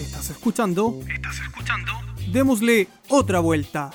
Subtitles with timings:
[0.00, 0.98] Estás escuchando.
[1.08, 1.92] Estás escuchando.
[2.32, 3.92] Démosle otra vuelta.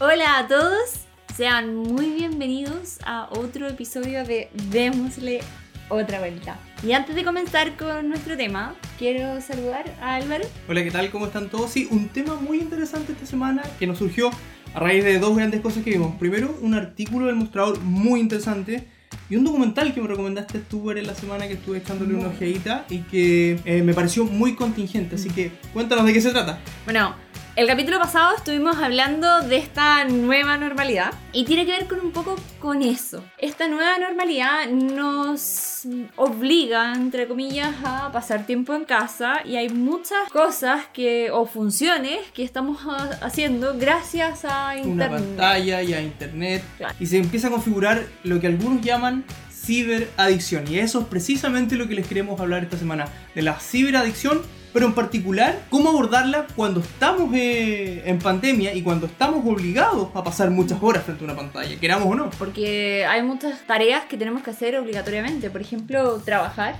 [0.00, 1.06] Hola a todos,
[1.36, 5.42] sean muy bienvenidos a otro episodio de Démosle
[5.88, 6.58] otra vuelta.
[6.82, 10.44] Y antes de comenzar con nuestro tema, quiero saludar a Álvaro.
[10.68, 11.08] Hola, ¿qué tal?
[11.12, 11.70] ¿Cómo están todos?
[11.70, 14.30] Sí, un tema muy interesante esta semana que nos surgió
[14.74, 16.16] a raíz de dos grandes cosas que vimos.
[16.16, 18.88] Primero, un artículo del mostrador muy interesante
[19.30, 22.84] y un documental que me recomendaste tú en la semana que estuve echándole una ojeadita
[22.90, 25.16] y que eh, me pareció muy contingente.
[25.16, 26.58] Así que cuéntanos de qué se trata.
[26.84, 27.14] Bueno,
[27.56, 32.10] el capítulo pasado estuvimos hablando de esta nueva normalidad y tiene que ver con un
[32.10, 33.22] poco con eso.
[33.38, 35.82] Esta nueva normalidad nos
[36.16, 42.18] obliga, entre comillas, a pasar tiempo en casa y hay muchas cosas que o funciones
[42.32, 42.80] que estamos
[43.20, 45.10] haciendo gracias a internet.
[45.10, 46.64] Una pantalla y a internet
[46.98, 51.86] y se empieza a configurar lo que algunos llaman ciberadicción y eso es precisamente lo
[51.86, 54.42] que les queremos hablar esta semana de la ciberadicción
[54.74, 60.22] pero en particular cómo abordarla cuando estamos eh, en pandemia y cuando estamos obligados a
[60.22, 62.30] pasar muchas horas frente a una pantalla, queramos o no.
[62.30, 66.76] Porque hay muchas tareas que tenemos que hacer obligatoriamente, por ejemplo, trabajar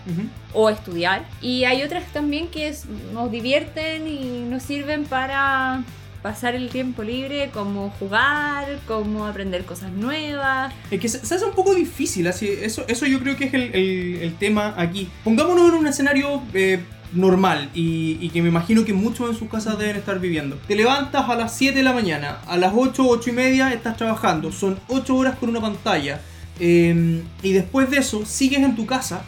[0.52, 2.74] o estudiar, y hay otras también que
[3.12, 5.84] nos divierten y nos sirven para
[6.24, 10.72] pasar el tiempo libre, como jugar, como aprender cosas nuevas.
[10.90, 14.34] Es que se, hace un poco difícil, así, eso, eso yo creo que es el,
[14.40, 15.06] tema aquí.
[15.22, 16.80] Pongámonos en un escenario eh,
[17.14, 20.58] normal y, que me imagino que muchos en sus casas deben estar viviendo.
[20.66, 23.96] Te levantas a las 7 de la mañana, a las 8, 8 y media estás
[23.96, 26.20] trabajando, son 8 horas con una pantalla
[26.58, 29.22] em, y después de eso sigues en tu casa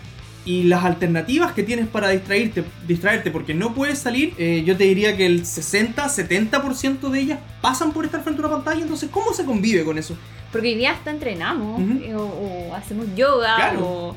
[0.44, 4.84] y las alternativas que tienes para distraerte, distraerte porque no puedes salir, eh, yo te
[4.84, 9.32] diría que el 60-70% de ellas pasan por estar frente a una pantalla, entonces ¿cómo
[9.32, 10.16] se convive con eso?
[10.52, 14.14] Porque hoy día hasta entrenamos eh, o, hacemos yoga o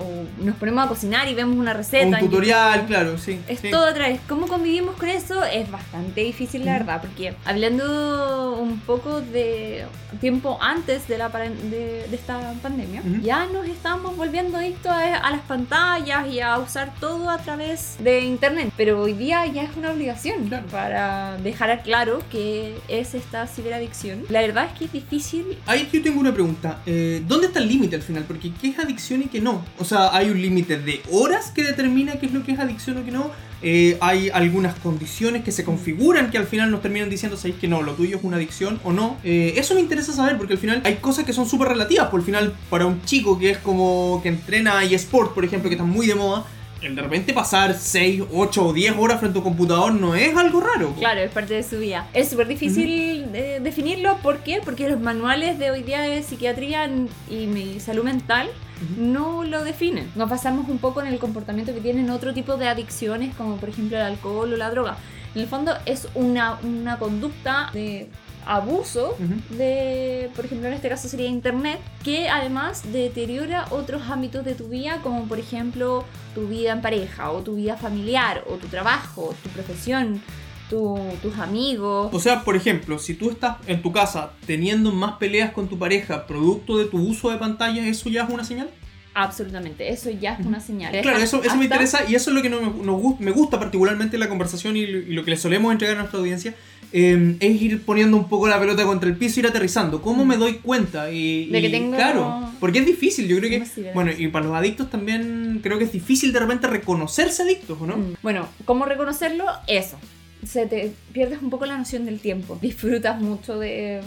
[0.00, 2.18] o nos ponemos a cocinar y vemos una receta.
[2.18, 3.38] Un tutorial, claro, sí.
[3.48, 4.20] Es todo otra vez.
[4.28, 5.44] ¿Cómo convivimos con eso?
[5.44, 9.84] Es bastante difícil, la verdad, porque hablando un poco de
[10.20, 16.26] tiempo antes de, la, de, esta pandemia, ya nos estamos volviendo adictos a, las pantallas
[16.32, 18.72] y a usar todo a través de internet.
[18.76, 24.24] Pero hoy día ya es una obligación para dejar claro que es esta ciberadicción.
[24.28, 25.58] La verdad es que es difícil.
[25.66, 26.80] Ahí yo tengo una pregunta.
[26.86, 28.24] Eh, ¿Dónde está el límite al final?
[28.24, 29.64] Porque ¿qué es adicción y qué no?
[29.78, 32.98] O sea, hay un límite de horas que determina qué es lo que es adicción
[32.98, 33.30] o qué no.
[33.62, 37.68] Eh, hay algunas condiciones que se configuran que al final nos terminan diciendo, ¿sabéis que
[37.68, 37.82] no?
[37.82, 39.18] Lo tuyo es una adicción o no.
[39.22, 42.08] Eh, eso me interesa saber porque al final hay cosas que son súper relativas.
[42.08, 45.74] Por el final, para un chico que es como que entrena eSport, por ejemplo, que
[45.74, 46.46] está muy de moda,
[46.82, 50.36] el de repente pasar 6, 8 o 10 horas frente a un computador no es
[50.36, 50.94] algo raro.
[50.98, 52.08] Claro, es parte de su vida.
[52.12, 53.30] Es súper difícil
[53.62, 54.16] definirlo.
[54.18, 54.60] ¿Por qué?
[54.64, 56.90] Porque los manuales de hoy día de psiquiatría
[57.28, 58.50] y salud mental
[58.96, 60.10] no lo definen.
[60.14, 63.68] Nos basamos un poco en el comportamiento que tienen otro tipo de adicciones, como por
[63.68, 64.96] ejemplo el alcohol o la droga.
[65.34, 68.08] En el fondo es una, una conducta de
[68.46, 69.16] abuso
[69.50, 74.68] de, por ejemplo, en este caso sería Internet, que además deteriora otros ámbitos de tu
[74.68, 79.34] vida, como por ejemplo tu vida en pareja, o tu vida familiar, o tu trabajo,
[79.42, 80.20] tu profesión,
[80.68, 82.10] tus amigos.
[82.12, 85.78] O sea, por ejemplo, si tú estás en tu casa teniendo más peleas con tu
[85.78, 88.70] pareja producto de tu uso de pantalla, ¿eso ya es una señal?
[89.12, 90.92] Absolutamente, eso ya es una señal.
[91.02, 94.28] Claro, eso, eso me interesa y eso es lo que me gusta particularmente en la
[94.28, 96.54] conversación y lo que le solemos entregar a nuestra audiencia,
[96.92, 100.02] em, es ir poniendo un poco la pelota contra el piso y ir aterrizando.
[100.02, 101.10] ¿Cómo me doy cuenta?
[101.10, 101.96] Y, de que tengo...
[101.96, 103.90] Claro, porque es difícil, yo creo que...
[103.94, 107.86] Bueno, y para los adictos también creo que es difícil de repente reconocerse adictos, ¿o
[107.86, 107.96] no?
[107.96, 108.14] Mm.
[108.22, 109.44] Bueno, ¿cómo reconocerlo?
[109.66, 109.98] Eso
[110.46, 112.58] se te pierdes un poco la noción del tiempo.
[112.62, 114.00] Disfrutas mucho de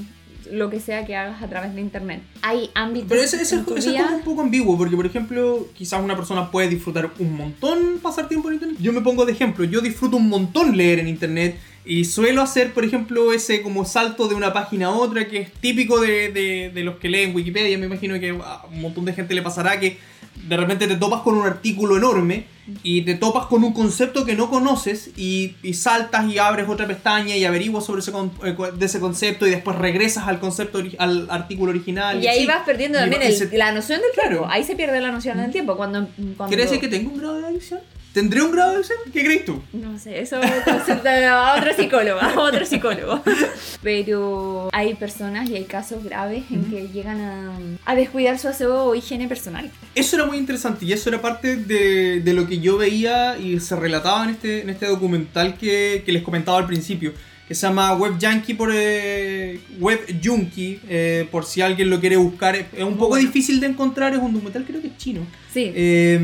[0.52, 2.22] lo que sea que hagas a través de internet.
[2.42, 3.10] Hay ámbitos.
[3.10, 7.38] Pero eso, es un poco ambiguo, porque por ejemplo, quizás una persona puede disfrutar un
[7.38, 8.78] montón pasar tiempo en internet.
[8.82, 11.58] Yo me pongo de ejemplo, yo disfruto un montón leer en internet.
[11.86, 15.52] Y suelo hacer, por ejemplo, ese como salto de una página a otra, que es
[15.54, 17.78] típico de, de, de los que leen Wikipedia.
[17.78, 19.98] Me imagino que a un montón de gente le pasará que
[20.36, 22.46] de repente te topas con un artículo enorme
[22.82, 27.36] y te topas con un concepto que no conoces y, saltas y abres otra pestaña
[27.36, 31.72] y averiguas sobre ese, eh, de ese concepto y después regresas al concepto al artículo
[31.72, 32.24] original.
[32.24, 33.22] Y, ahí vas perdiendo también
[33.54, 34.48] la noción del tiempo.
[34.50, 35.78] Ahí se pierde la noción del tiempo.
[35.78, 36.48] Cuando, cuando...
[36.48, 37.82] ¿Quiere decir que tengo un grado de adicción?
[38.14, 39.00] ¿Tendré un grado de adicción?
[39.12, 39.60] ¿Qué crees tú?
[39.74, 43.24] No sé, eso a otro psicólogo, a otro psicólogo.
[43.82, 48.86] Pero hay personas y hay casos graves en que llegan a, a, descuidar su aseo
[48.86, 49.72] o higiene personal.
[49.96, 53.60] Eso era muy interesante y eso era parte de, de lo que yo veía y
[53.60, 57.14] se relataba en este, en este documental que, que les comentaba al principio.
[57.48, 62.18] que se llama Web Junkie por eh, Web Junkie, eh, por si alguien lo quiere
[62.18, 62.56] buscar.
[62.56, 63.26] Es es un poco bueno.
[63.26, 65.26] difícil de encontrar, es un documental creo que es chino.
[65.54, 65.72] Sí.
[65.76, 66.18] Eh,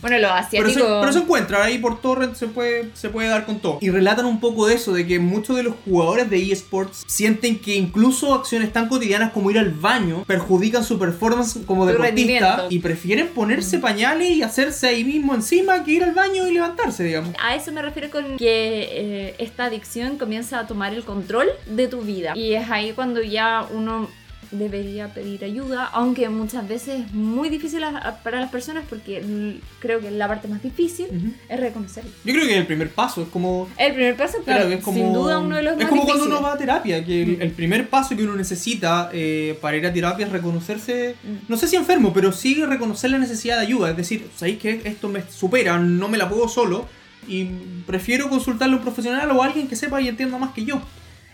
[0.00, 0.72] bueno, los pero, asiáticos.
[0.72, 3.78] se, pero se encuentra ahí por torrent, se puede, se puede dar con todo.
[3.80, 7.58] Y relatan un poco de eso, de que muchos de los jugadores de eSports sienten
[7.58, 12.78] que incluso acciones tan cotidianas como ir al baño perjudican su performance como deportista y
[12.78, 17.34] prefieren ponerse pañales y hacerse ahí mismo encima que ir al baño y levantarse, digamos.
[17.42, 21.88] A eso me refiero con que eh, esta adicción comienza a tomar el control de
[21.88, 22.32] tu vida.
[22.34, 24.08] Y es ahí cuando ya uno
[24.50, 27.82] debería pedir ayuda, aunque muchas veces es muy difícil
[28.24, 31.32] para las personas porque creo que la parte más difícil Ujú.
[31.48, 32.10] es reconocerlo.
[32.24, 34.96] Yo creo que el primer paso es como El primer paso, pero Claro, es como,
[34.98, 36.38] sin duda uno de los es más como cuando difíciles.
[36.40, 39.86] uno va a terapia, que el, el primer paso que uno necesita eh, para ir
[39.86, 41.14] a terapia es reconocerse,
[41.48, 43.90] no sé si enfermo, pero sí reconocer la necesidad de ayuda.
[43.90, 46.86] Es decir, sabéis que esto me supera, no me la puedo solo
[47.28, 47.44] y
[47.86, 50.80] prefiero consultarle a un profesional o a alguien que sepa y entienda más que yo.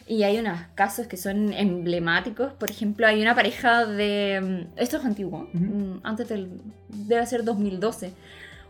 [0.09, 2.53] Y hay unos casos que son emblemáticos.
[2.53, 4.41] Por ejemplo, hay una pareja de.
[4.41, 6.49] mm, Esto es antiguo, mm, antes del.
[6.89, 8.13] Debe ser 2012.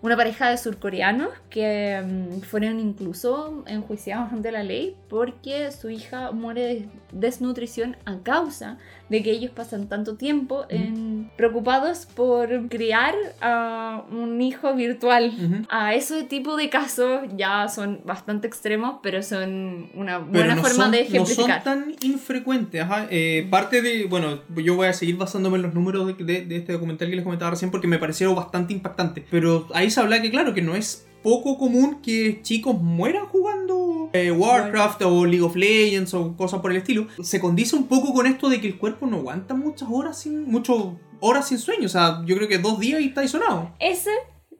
[0.06, 6.30] Una pareja de surcoreanos que mm, fueron incluso enjuiciados ante la ley porque su hija
[6.30, 13.14] muere de desnutrición a causa de que ellos pasan tanto tiempo en- preocupados por criar
[13.40, 15.32] a un hijo virtual.
[15.36, 15.64] Ujú.
[15.68, 20.62] A ese tipo de casos ya son bastante extremos, pero son una Pero buena no
[20.62, 21.62] forma son, de no son ejemplificar.
[21.64, 22.80] tan infrecuentes.
[22.82, 23.06] ajá.
[23.10, 26.56] Eh, parte de, bueno, yo voy a seguir basándome en los números de, de- de
[26.56, 29.24] este documental que les comentaba recién porque me parecieron bastante impactantes.
[29.30, 34.10] Pero ahí se habla que, claro, que no es poco común que chicos mueran jugando
[34.12, 37.06] eh, Warcraft o League of Legends o cosas por el estilo.
[37.22, 40.50] Se condice un poco con esto de que el cuerpo no aguanta muchas horas sin,
[40.50, 40.76] muchas
[41.20, 41.86] horas sin sueño.
[41.86, 43.72] O sea, yo creo que dos días y está ahí sonado.
[43.80, 44.10] Ese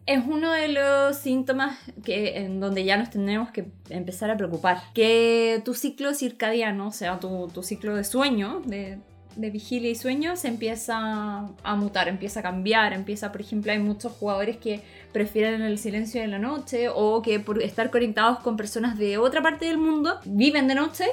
[0.07, 4.85] es uno de los síntomas que, en donde ya nos tenemos que empezar a preocupar.
[4.95, 9.01] Que tu ciclo circadiano, o sea, tu, tu ciclo de sueño, de,
[9.37, 13.79] de vigilia y sueño, se empieza a mutar, empieza a cambiar, empieza, por ejemplo, hay
[13.79, 18.57] muchos jugadores que prefieren el silencio de la noche o que por estar conectados con
[18.57, 21.05] personas de otra parte del mundo viven de noche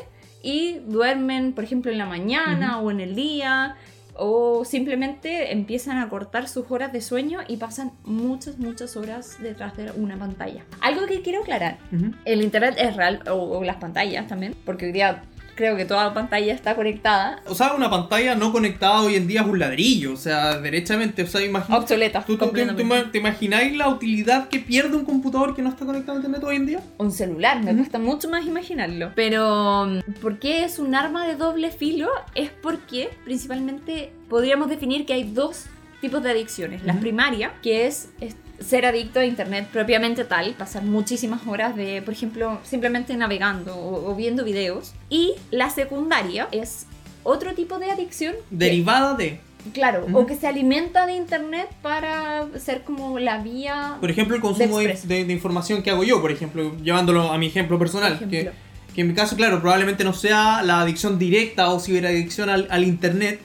[0.42, 3.76] y duermen, por ejemplo, en la mañana o en el día
[4.16, 9.76] o simplemente empiezan a cortar sus horas de sueño y pasan muchas, muchas horas detrás
[9.76, 10.64] de una pantalla.
[10.82, 11.78] Algo que quiero aclarar,
[12.26, 15.24] el internet es real, o, o las pantallas también, porque hoy día
[15.56, 19.42] creo que toda pantalla está conectada, O sea, una pantalla no conectada hoy en día
[19.42, 20.14] es un ladrillo.
[20.14, 21.84] O sea, derechamente, o sea, imagínate.
[21.84, 22.24] obsoleta.
[22.26, 26.14] ¿Tú, tú- tú- te imagináis la utilidad que pierde un computador que no está conectado
[26.14, 26.80] a internet hoy en día?
[26.98, 29.12] un celular, me cuesta mucho más imaginarlo.
[29.16, 32.10] Pero, mm, ¿por qué es un arma de doble filo?
[32.36, 35.66] Es porque, principalmente, podríamos definir que hay dos
[36.02, 36.84] tipos de adicciones.
[36.84, 42.02] La primaria, que es, es ser adicto a internet propiamente tal, pasar muchísimas horas de,
[42.02, 44.94] por ejemplo, simplemente navegando o, o viendo videos.
[45.10, 46.86] Y la secundaria es
[47.24, 48.34] otro tipo de adicción.
[48.50, 49.40] que- Derivada de.
[49.74, 50.20] claro, Ujú.
[50.20, 53.98] o que se alimenta de internet para ser como la vía...
[54.00, 57.38] Por ejemplo, el consumo de, de- de información que hago yo, por ejemplo, llevándolo a
[57.38, 58.18] mi ejemplo personal.
[58.20, 58.60] Por Que, ejemplo.
[58.94, 62.84] que en mi caso, claro, probablemente no sea la adicción directa o ciberadicción al, al
[62.84, 63.40] internet,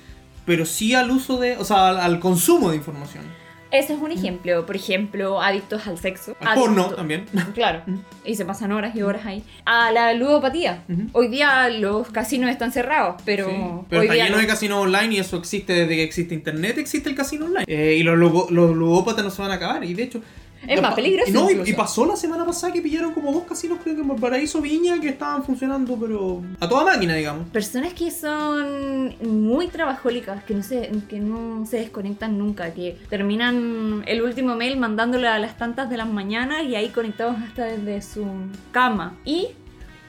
[0.45, 1.57] pero sí al uso de.
[1.59, 3.25] O sea, al, al consumo de información.
[3.71, 4.65] Ese es un ejemplo.
[4.65, 6.37] Por ejemplo, adictos al sexo.
[6.41, 7.27] Al porno también.
[7.55, 7.83] Claro.
[7.87, 7.97] Mm.
[8.25, 9.43] Y se pasan horas y horas ahí.
[9.65, 10.85] A la ludopatía.
[11.13, 13.55] Hoy día los casinos están cerrados, pero, Sí,
[13.89, 14.43] pero hoy está día lleno no.
[14.43, 17.65] de casinos online y eso existe desde que existe internet, existe el casino online.
[17.67, 19.85] Eh, y los, los ludópatas no se van a acabar.
[19.85, 20.21] Y de hecho.
[20.67, 23.95] Es más peligroso no, y- pasó la semana pasada que pillaron como dos casinos, creo
[23.95, 27.49] que en Paraíso Viña, que estaban funcionando, pero a toda máquina, digamos.
[27.51, 34.03] Personas que son muy trabajólicas, que no se, que no se desconectan nunca, que terminan
[34.07, 38.03] el último mail mandándolo a las tantas de las mañanas y ahí conectados hasta desde
[38.03, 38.27] su
[38.73, 39.17] cama.
[39.25, 39.49] Y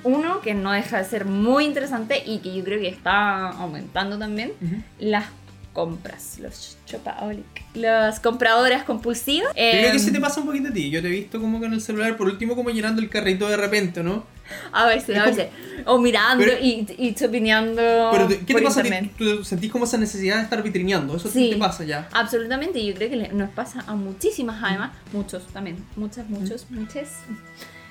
[0.04, 4.18] uno que no deja de ser muy interesante y que yo creo que está aumentando
[4.18, 4.54] también,
[5.00, 5.26] las
[5.86, 9.50] compras, los shopaholic, las compradoras compulsivas.
[9.50, 10.90] Yo creo que Em, sí te pasa un poquito a ti.
[10.90, 13.48] Yo te he visto como que en el celular, por último, como llenando el carrito
[13.48, 14.26] de repente, ¿no?
[14.74, 15.52] A veces, Es a como- veces.
[15.86, 18.80] O mirando Pero- y, y chopineando Pero, te- ¿qué por te pasa?
[18.82, 18.90] a ti?
[18.90, 19.14] internet.
[19.18, 21.16] ¿Tú ¿Sentís como esa necesidad de estar vitrineando?
[21.16, 21.52] ¿Eso Sí.
[21.52, 22.10] te pasa ya?
[22.12, 27.10] Absolutamente, yo creo que nos pasa a muchísimas, además, muchos también, muchas, muchos, muchas.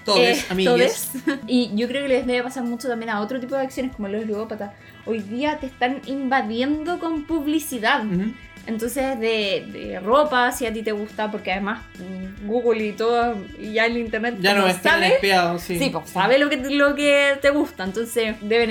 [0.09, 1.11] Todos, Eh, amigues.
[1.13, 1.41] todes.
[1.47, 4.09] Y yo creo que les debe pasar mucho también a otro tipo de acciones como
[4.09, 4.73] los ludópatas.
[5.07, 8.05] Hoy día te están invadiendo con publicidad.
[8.05, 8.33] Ujú.
[8.69, 13.35] Entonces, de, de ropa, si a ti te gusta, porque además mm, Google y todo,
[13.59, 15.79] y ya el internet Ya no están espiados, sí.
[15.79, 18.71] Sí, pues sabe lo que, lo que te gusta, entonces deben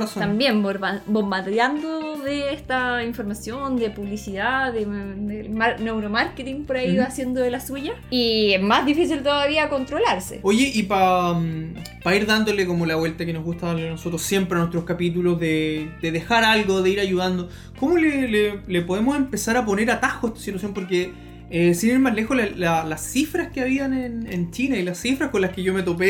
[0.00, 0.22] razón.
[0.22, 0.62] también
[1.06, 7.60] bombardeando de esta información, de publicidad, de, de mar- neuromarketing por ahí haciendo de la
[7.60, 7.92] suya.
[8.10, 10.40] Y es más difícil todavía controlarse.
[10.42, 14.56] Oye, y para ir dándole como la vuelta que nos gusta darle a nosotros siempre
[14.56, 19.17] a nuestros capítulos de, de dejar algo, de ir ayudando, ¿cómo le, le- le podemos
[19.18, 20.74] empezar a poner atajo a esta situación?
[20.74, 24.76] Porque eh, sin ir más lejos, la- la- las cifras que habían en, en China
[24.76, 26.08] y las cifras con las que yo me topé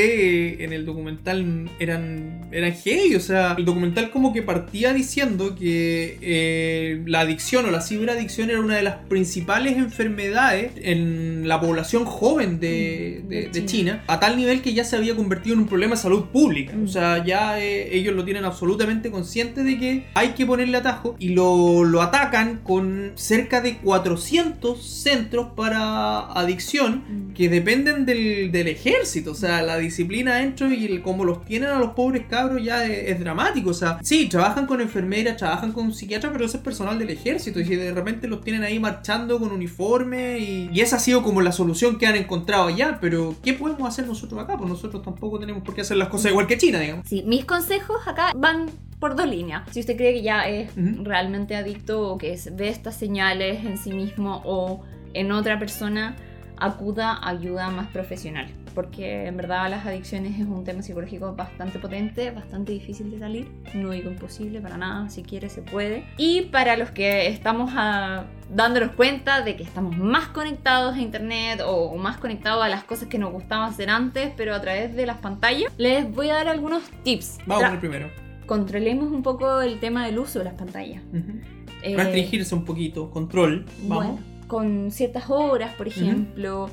[0.50, 3.14] eh, en el documental eran, eran heavy.
[3.14, 8.50] O sea, el documental como que partía diciendo que eh, la adicción o la ciberadicción
[8.50, 14.02] era una de las principales enfermedades en la población joven de, de- De de China.
[14.09, 16.75] A tal nivel que ya se había convertido en un problema de salud pública.
[16.76, 16.85] Mm.
[16.85, 21.16] O sea, ya eh, ellos lo tienen absolutamente consciente de que hay que ponerle atajo
[21.18, 27.32] y lo, lo atacan con cerca de 400 centros para adicción Mm.
[27.35, 29.32] que dependen del, del ejército.
[29.32, 32.85] O sea, la disciplina dentro y el cómo los tienen a los pobres cabros ya
[32.85, 33.70] es, es dramático.
[33.70, 37.61] O sea, sí, trabajan con enfermeras, trabajan con psiquiatras, pero ese es personal del ejército.
[37.61, 41.23] Y si de repente los tienen ahí marchando con uniforme y, y esa ha sido
[41.23, 42.99] como la solución que han encontrado allá.
[43.00, 44.56] Pero, ¿qué podemos hacer nosotros acá?
[44.56, 47.06] Pues nosotros tampoco tenemos por qué hacer las cosas igual que China, digamos.
[47.08, 48.66] Sí, mis consejos acá van
[48.99, 49.62] por dos líneas.
[49.70, 50.70] Si usted cree que ya es
[51.04, 54.82] realmente adicto o que es- ve estas señales en sí mismo o
[55.14, 56.16] en otra persona,
[56.56, 58.48] acuda a ayuda más profesional.
[58.74, 63.48] Porque en verdad las adicciones es un tema psicológico bastante potente, bastante difícil de salir.
[63.74, 66.04] No digo imposible para nada, si quiere se puede.
[66.16, 68.24] Y para los que estamos ah,
[68.54, 72.84] dándonos cuenta de que estamos más conectados a internet o, o más conectados a las
[72.84, 76.34] cosas que nos gustaba hacer antes, pero a través de las pantallas, les voy a
[76.34, 77.38] dar algunos tips.
[77.46, 78.10] Vamos con el primero.
[78.46, 81.02] controlemos un poco el tema del uso de las pantallas.
[81.12, 81.40] Ujú.
[81.82, 83.66] Eh, Restringirse un poquito, control.
[83.82, 84.04] Vamos.
[84.04, 84.18] bueno,
[84.49, 86.69] con ciertas horas, por ejemplo,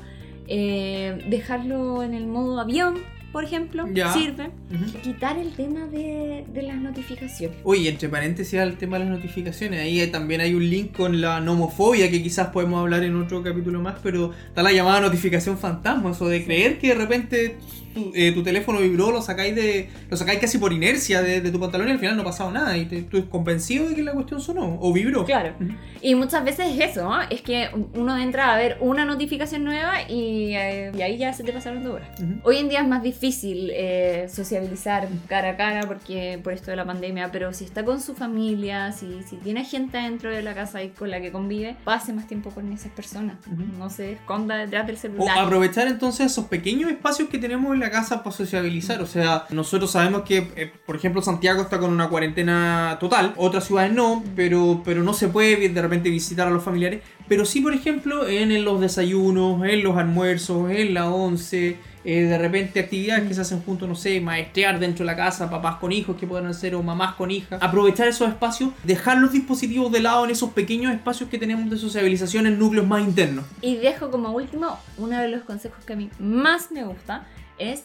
[0.48, 2.94] eh, dejarlo en el modo avión,
[3.32, 4.12] por ejemplo, Ya.
[4.12, 4.50] sirve.
[4.74, 4.98] Ujú.
[5.02, 7.58] Quitar el tema de, de las notificaciones.
[7.64, 11.20] Oye, entre paréntesis al tema de las notificaciones, ahí eh, también hay un link con
[11.20, 15.58] la nomofobia que quizás podemos hablar en otro capítulo más, pero está la llamada notificación
[15.58, 17.56] fantasma, eso de creer que de repente
[17.96, 21.50] tu, eh, tu teléfono vibró, lo sacáis de lo sacáis casi por inercia de, de
[21.50, 23.94] tu pantalón y al final no ha pasado nada y te, tú estás convencido de
[23.94, 25.24] que la cuestión sonó o vibró.
[25.24, 25.54] Claro.
[25.60, 25.70] Ujú.
[26.02, 27.20] Y muchas veces es eso, ¿no?
[27.22, 31.42] es que uno entra a ver una notificación nueva y, eh, y ahí ya se
[31.42, 32.08] te pasaron dos horas.
[32.20, 32.34] Ujú.
[32.44, 36.76] Hoy en día es más difícil eh, sociabilizar cara a cara porque por esto de
[36.76, 40.54] la pandemia, pero si está con su familia, si, si tiene gente dentro de la
[40.54, 43.36] casa y con la que convive, pase más tiempo con esas personas.
[43.50, 43.62] Ujú.
[43.78, 45.38] No se esconda detrás del O celular.
[45.38, 49.00] aprovechar entonces esos pequeños espacios que tenemos en la casa para sociabilizar.
[49.02, 53.64] O sea, nosotros sabemos que, eh, por ejemplo, Santiago está con una cuarentena total, otras
[53.64, 57.02] ciudades no, pero, pero no se puede de repente visitar a los familiares.
[57.28, 61.76] Pero sí, por ejemplo, en, los desayunos, en los almuerzos, en la once.
[62.04, 65.50] eh, de repente actividades que se hacen juntos, no sé, maestrear dentro de la casa,
[65.50, 67.60] papás con hijos que puedan hacer o mamás con hijas.
[67.60, 71.76] Aprovechar esos espacios, dejar los dispositivos de lado en esos pequeños espacios que tenemos de
[71.76, 73.44] sociabilización en núcleos más internos.
[73.60, 77.26] Y dejo como último, uno de los consejos que a mí más me gusta
[77.58, 77.84] es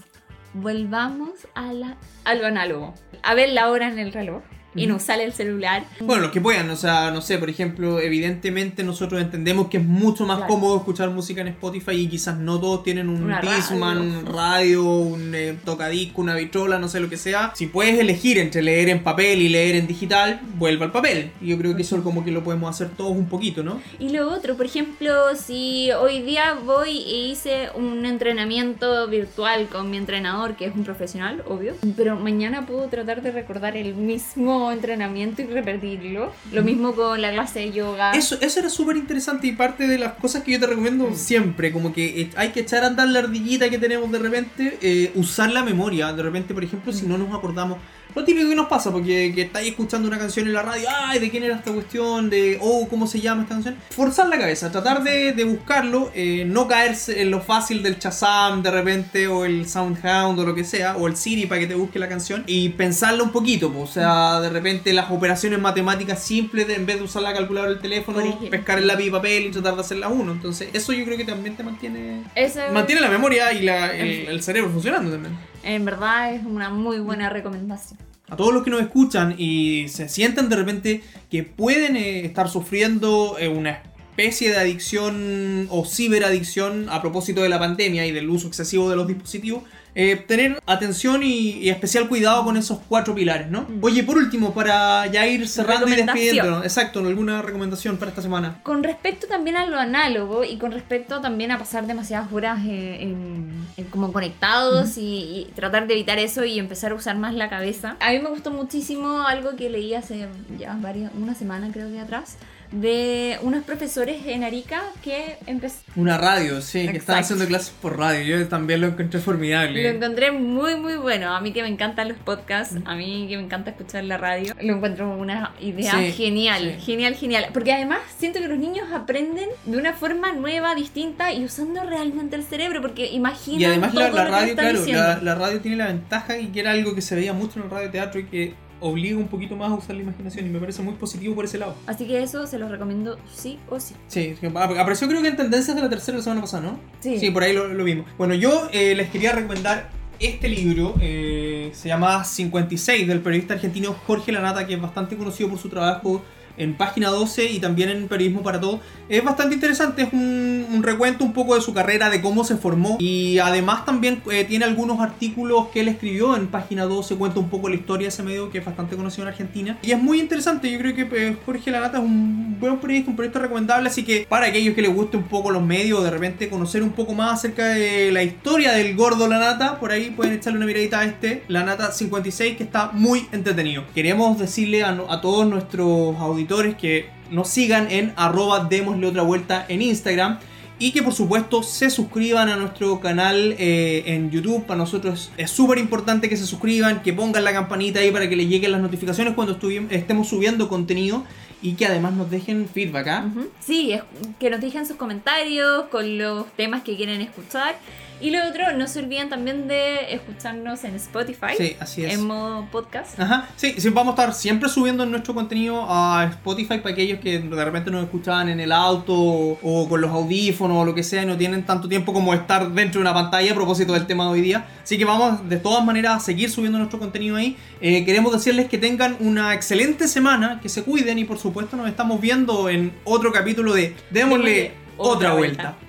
[0.53, 2.93] volvamos a la, a lo análogo.
[3.23, 4.41] A ver la hora en el reloj
[4.75, 5.03] y no Ujú.
[5.03, 5.83] usar el celular.
[5.99, 9.85] Bueno, los que puedan, o sea, no sé, por ejemplo, evidentemente nosotros entendemos que es
[9.85, 10.53] mucho más Claro.
[10.53, 15.33] cómodo escuchar música en Spotify y quizás no todos tienen un Una Discman, radio, un
[15.35, 17.51] eh, tocadisco, una vitrola, no sé lo que sea.
[17.55, 21.31] Si puedes elegir entre leer en papel y leer en digital, vuelva al papel.
[21.41, 23.81] Y yo creo que eso es como que lo podemos hacer todos un poquito, ¿no?
[23.99, 29.89] Y lo otro, por ejemplo, si hoy día voy e hice un entrenamiento virtual con
[29.89, 34.60] mi entrenador, que es un profesional, obvio, pero mañana puedo tratar de recordar el mismo
[34.69, 36.33] entrenamiento y repetirlo.
[36.51, 38.11] Lo mismo con la clase de yoga.
[38.11, 41.71] Eso, eso era súper interesante y parte de las cosas que yo te recomiendo siempre,
[41.71, 45.11] como que eh, hay que echar a andar la ardillita que tenemos de repente, eh,
[45.15, 47.77] usar la memoria, de repente, por ejemplo, si no nos acordamos,
[48.15, 51.19] lo típico que nos pasa, porque que estáis escuchando una canción en la radio, ay,
[51.19, 52.29] ¿de quién era esta cuestión?
[52.29, 53.75] De, oh, ¿cómo se llama esta canción?
[53.91, 58.61] Forzar la cabeza, tratar de, de buscarlo, eh, no caerse en lo fácil del Shazam
[58.63, 61.75] de repente, o el Soundhound o lo que sea, o el Siri para que te
[61.75, 66.21] busque la canción, y pensarla un poquito, pues, o sea, de repente las operaciones matemáticas
[66.23, 69.43] simples, de, en vez de usar la calculadora del teléfono, pescar el lápiz y papel
[69.45, 70.31] y tratar de hacerlas uno.
[70.31, 72.23] Entonces, eso yo creo que también te mantiene.
[72.35, 75.37] Eso Mantiene la memoria y la- el, el cerebro funcionando también.
[75.63, 77.99] En verdad es una muy buena recomendación.
[78.29, 82.49] A todos los que nos escuchan y se sienten de repente que pueden eh, estar
[82.49, 88.29] sufriendo eh, una especie de adicción o ciberadicción a propósito de la pandemia y del
[88.29, 89.63] uso excesivo de los dispositivos,
[89.95, 93.61] eh, tener atención y, y especial cuidado con esos cuatro pilares, ¿no?
[93.61, 93.79] Mm.
[93.81, 98.59] Oye, por último, para ya ir cerrando y despidiéndonos, exacto, ¿alguna recomendación para esta semana?
[98.63, 103.01] Con respecto también a lo análogo y con respecto también a pasar demasiadas horas eh,
[103.01, 107.33] en, en como conectados y, y tratar de evitar eso y empezar a usar más
[107.33, 107.97] la cabeza.
[107.99, 111.99] A mí me gustó muchísimo algo que leí hace ya varias, una semana creo que
[111.99, 112.37] atrás,
[112.71, 115.83] de unos profesores en Arica que empezaron...
[115.95, 117.21] Una radio, sí, que Exacto.
[117.21, 118.37] haciendo clases por radio.
[118.39, 119.89] Yo también lo encontré Lo formidable.
[119.89, 121.35] encontré muy muy bueno.
[121.35, 124.53] A mí que me encantan los podcasts, a mí que me encanta escuchar la radio,
[124.61, 126.85] lo encuentro una idea Sí, genial, sí.
[126.85, 127.47] genial, genial.
[127.53, 132.35] Porque además siento que los niños aprenden de una forma nueva, distinta y usando realmente
[132.37, 135.59] el cerebro, porque imaginan Y además la, todo la lo radio, claro, la, la radio
[135.59, 138.25] tiene la ventaja y que era algo que se veía mucho en el radioteatro y
[138.25, 141.45] que obliga un poquito más a usar la imaginación y me parece muy positivo por
[141.45, 141.75] ese lado.
[141.87, 143.95] Así que eso se los recomiendo sí o sí.
[144.07, 146.79] Sí, apareció creo que en tendencias de la tercera la semana pasada, ¿no?
[146.99, 147.31] Sí.
[147.31, 148.05] por ahí lo, lo vimos.
[148.17, 153.95] Bueno, yo eh, les quería recomendar este libro, eh, se llama 56, del periodista argentino
[154.05, 156.21] Jorge Lanata, que es bastante conocido por su trabajo
[156.61, 158.79] en Página 12 y también en Periodismo para Todo.
[159.09, 162.97] Es bastante interesante, es un, recuento un poco de su carrera, de cómo se formó
[162.99, 167.49] y además también eh, tiene algunos artículos que él escribió en Página 12, cuenta un
[167.49, 169.77] poco la historia de ese medio que es bastante conocido en Argentina.
[169.81, 173.15] Y es muy interesante, yo creo que eh, Jorge Lanata es un buen periodista, un
[173.15, 176.49] periodista recomendable, así que para aquellos que les guste un poco los medios, de repente
[176.49, 180.57] conocer un poco más acerca de la historia del gordo Lanata, por ahí pueden echarle
[180.57, 183.83] una miradita a este, Lanata 56, que está muy entretenido.
[183.93, 189.65] Queremos decirle a, a todos nuestros auditores que nos sigan en arroba démosle otra vuelta
[189.69, 190.39] en Instagram.
[190.79, 194.65] Y que por supuesto se suscriban a nuestro canal eh, en YouTube.
[194.65, 198.35] Para nosotros es súper importante que se suscriban, que pongan la campanita ahí para que
[198.35, 199.59] les lleguen las notificaciones cuando
[199.91, 201.23] estemos subiendo contenido.
[201.61, 203.29] Y que además nos dejen feedback, ¿ah?
[203.59, 203.93] Sí,
[204.39, 207.75] que nos dejen sus comentarios con los temas que quieren escuchar.
[208.21, 212.13] Y lo otro, no se olviden también de escucharnos en Spotify, Sí, así es.
[212.13, 213.19] en modo podcast.
[213.19, 217.39] Ajá, sí, sí, vamos a estar siempre subiendo nuestro contenido a Spotify para aquellos que
[217.39, 221.23] de repente nos escuchaban en el auto o, con los audífonos o lo que sea
[221.23, 224.25] y no tienen tanto tiempo como estar dentro de una pantalla a propósito del tema
[224.25, 224.65] de hoy día.
[224.83, 227.57] Así que vamos de todas maneras a seguir subiendo nuestro contenido ahí.
[227.81, 231.87] Eh, queremos decirles que tengan una excelente semana, que se cuiden y por supuesto nos
[231.87, 235.63] estamos viendo en otro capítulo de Démosle Démosle otra otra vuelta.
[235.63, 235.80] vuelta.